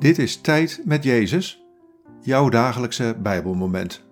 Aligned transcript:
Dit 0.00 0.18
is 0.18 0.40
Tijd 0.40 0.82
met 0.84 1.04
Jezus, 1.04 1.64
jouw 2.20 2.48
dagelijkse 2.48 3.16
Bijbelmoment. 3.22 4.04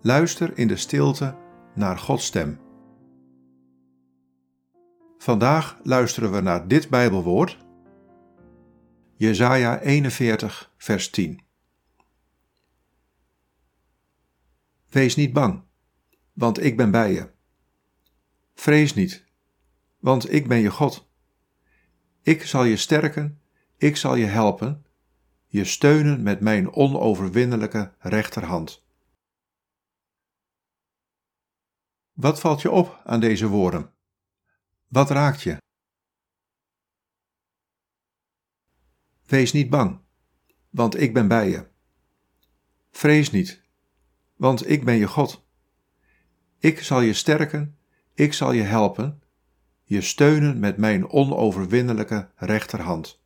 Luister 0.00 0.58
in 0.58 0.68
de 0.68 0.76
stilte 0.76 1.36
naar 1.74 1.98
Gods 1.98 2.26
stem. 2.26 2.60
Vandaag 5.18 5.78
luisteren 5.82 6.32
we 6.32 6.40
naar 6.40 6.68
dit 6.68 6.88
Bijbelwoord, 6.88 7.58
Jesaja 9.16 9.80
41, 9.80 10.72
vers 10.76 11.10
10. 11.10 11.40
Wees 14.88 15.16
niet 15.16 15.32
bang, 15.32 15.62
want 16.32 16.62
ik 16.62 16.76
ben 16.76 16.90
bij 16.90 17.12
je. 17.12 17.30
Vrees 18.54 18.94
niet, 18.94 19.24
want 19.98 20.32
ik 20.32 20.48
ben 20.48 20.58
je 20.58 20.70
God. 20.70 21.10
Ik 22.22 22.42
zal 22.42 22.64
je 22.64 22.76
sterken 22.76 23.40
ik 23.78 23.96
zal 23.96 24.14
je 24.14 24.26
helpen, 24.26 24.86
je 25.46 25.64
steunen 25.64 26.22
met 26.22 26.40
mijn 26.40 26.72
onoverwinnelijke 26.72 27.94
rechterhand. 27.98 28.86
Wat 32.12 32.40
valt 32.40 32.62
je 32.62 32.70
op 32.70 33.00
aan 33.04 33.20
deze 33.20 33.48
woorden? 33.48 33.92
Wat 34.88 35.10
raakt 35.10 35.42
je? 35.42 35.56
Wees 39.26 39.52
niet 39.52 39.70
bang, 39.70 40.00
want 40.70 41.00
ik 41.00 41.14
ben 41.14 41.28
bij 41.28 41.48
je. 41.48 41.66
Vrees 42.90 43.30
niet, 43.30 43.62
want 44.36 44.70
ik 44.70 44.84
ben 44.84 44.96
je 44.96 45.08
God. 45.08 45.46
Ik 46.58 46.82
zal 46.82 47.00
je 47.00 47.12
sterken, 47.12 47.78
ik 48.14 48.32
zal 48.32 48.52
je 48.52 48.62
helpen, 48.62 49.22
je 49.84 50.00
steunen 50.00 50.58
met 50.58 50.76
mijn 50.76 51.08
onoverwinnelijke 51.08 52.30
rechterhand. 52.34 53.20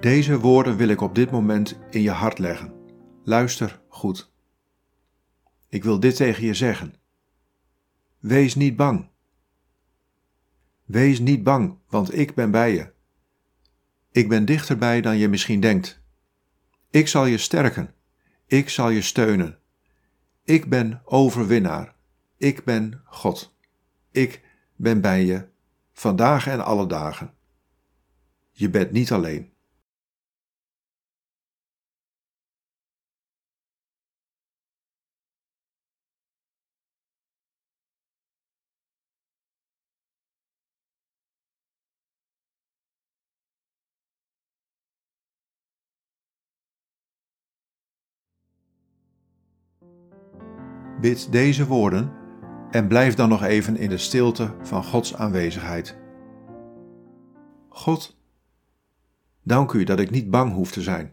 Deze 0.00 0.38
woorden 0.38 0.76
wil 0.76 0.88
ik 0.88 1.00
op 1.00 1.14
dit 1.14 1.30
moment 1.30 1.78
in 1.90 2.02
je 2.02 2.10
hart 2.10 2.38
leggen. 2.38 2.74
Luister 3.24 3.82
goed. 3.88 4.32
Ik 5.68 5.84
wil 5.84 6.00
dit 6.00 6.16
tegen 6.16 6.44
je 6.44 6.54
zeggen. 6.54 6.94
Wees 8.18 8.54
niet 8.54 8.76
bang. 8.76 9.10
Wees 10.84 11.18
niet 11.18 11.42
bang, 11.42 11.78
want 11.88 12.18
ik 12.18 12.34
ben 12.34 12.50
bij 12.50 12.74
je. 12.74 12.92
Ik 14.10 14.28
ben 14.28 14.44
dichterbij 14.44 15.00
dan 15.00 15.16
je 15.16 15.28
misschien 15.28 15.60
denkt. 15.60 16.02
Ik 16.90 17.08
zal 17.08 17.26
je 17.26 17.38
sterken. 17.38 17.94
Ik 18.46 18.68
zal 18.68 18.90
je 18.90 19.02
steunen. 19.02 19.58
Ik 20.44 20.68
ben 20.68 21.02
overwinnaar. 21.04 21.94
Ik 22.36 22.64
ben 22.64 23.00
God. 23.04 23.56
Ik 24.10 24.42
ben 24.76 25.00
bij 25.00 25.24
je, 25.24 25.48
vandaag 26.02 26.46
en 26.46 26.64
alle 26.64 26.86
dagen. 26.86 27.34
Je 28.50 28.70
bent 28.70 28.90
niet 28.90 29.12
alleen. 29.12 29.50
Bid 51.00 51.32
deze 51.32 51.66
woorden 51.66 52.21
en 52.72 52.88
blijf 52.88 53.14
dan 53.14 53.28
nog 53.28 53.42
even 53.42 53.76
in 53.76 53.88
de 53.88 53.98
stilte 53.98 54.54
van 54.62 54.84
Gods 54.84 55.14
aanwezigheid. 55.14 55.96
God, 57.68 58.16
dank 59.42 59.72
u 59.72 59.84
dat 59.84 60.00
ik 60.00 60.10
niet 60.10 60.30
bang 60.30 60.52
hoef 60.52 60.72
te 60.72 60.82
zijn. 60.82 61.12